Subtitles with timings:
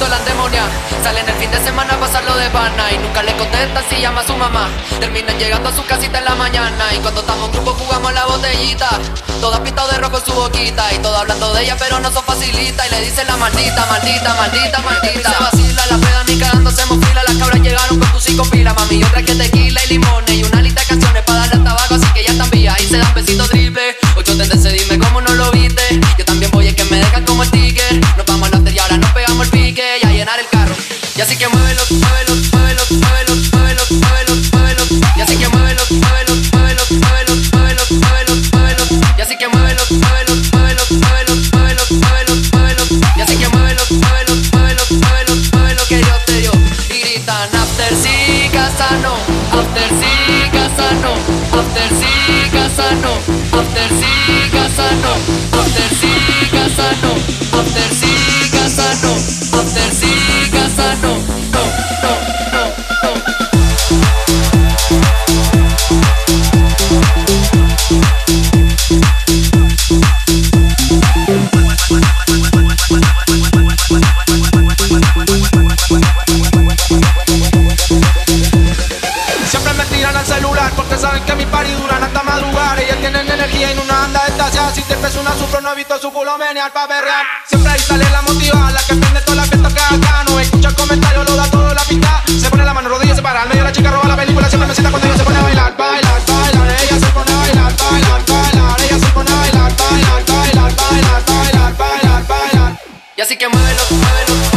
[0.00, 0.64] la demonia
[1.02, 4.20] Salen el fin de semana a pasarlo de pana Y nunca le contestan si llama
[4.20, 4.68] a su mamá.
[5.00, 8.26] Terminan llegando a su casita en la mañana Y cuando estamos en grupo jugamos la
[8.26, 8.88] botellita.
[9.40, 12.24] Todas pintado de rojo en su boquita Y todo hablando de ella pero no son
[12.24, 15.30] facilita Y le dicen la maldita, maldita, maldita, maldita.
[15.30, 18.74] Se vacila, la peda ni cagando hacemos fila Las cabras llegaron con tus cinco pilas
[18.74, 21.94] Mami, yo traje tequila y limones Y una lista de canciones para darle al tabaco
[21.94, 22.74] Así que ya están vía.
[22.80, 24.03] Y se dan besitos drible
[31.16, 34.84] Y así que muévelo, muévelo, muévelo, muévelo, muévelo, muévelo, muévelo.
[35.16, 38.84] Y así que muévelo, muévelo, muévelo, muévelo, muévelo, muévelo, muévelo.
[39.16, 42.84] Y así que muévelo, muévelo, muévelo, muévelo, muévelo, muévelo, muévelo.
[43.16, 46.52] Y así que muévelo, muévelo, muévelo, muévelo, muévelo que yo te dio.
[46.90, 49.14] Y gritan after sí, casano,
[49.52, 51.14] after sí, casano,
[51.54, 53.12] after sí, casano,
[53.54, 55.14] after sí, casano,
[81.84, 82.78] duran hasta madrugar.
[82.80, 84.70] Ellas tienen energía y no una anda estasia.
[84.74, 87.24] Si te pesa una sufro, no he visto su culo menear pa' berrear.
[87.46, 90.24] Siempre ahí sale la motiva, la que prende toda la fiesta que acá.
[90.26, 92.22] No escucha el comentario, lo da todo la pista.
[92.40, 94.48] Se pone la mano, rodilla, se para al medio, la chica roba la película.
[94.48, 96.76] Siempre me sienta cuando ella se pone a bailar, bailar, bailar.
[96.82, 98.80] Ella se pone a bailar, bailar, bailar.
[98.80, 102.80] Ella se pone a bailar, bailar, bailar, bailar, bailar, bailar, bailar.
[103.16, 104.53] Y así que muévelo, muévelo,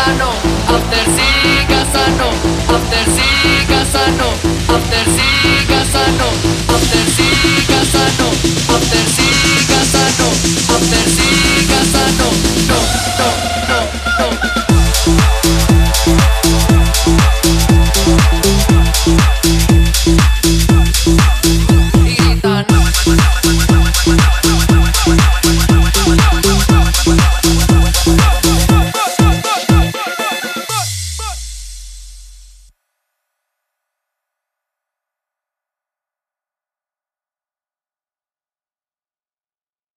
[0.00, 0.30] casano,
[0.66, 2.30] after sí, casano,
[2.68, 4.28] after sí, casano,
[4.68, 6.28] after sí, casano,
[6.68, 7.28] after sí,
[7.68, 8.28] casano,
[8.74, 9.69] after sí,